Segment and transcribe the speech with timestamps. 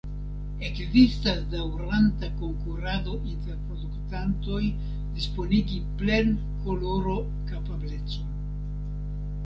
[0.67, 4.61] Ekzistas daŭranta konkurado inter produktantoj
[5.19, 8.35] disponigi plen-kolorokapablecon.